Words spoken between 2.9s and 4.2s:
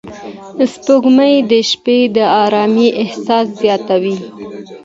احساس زیاتوي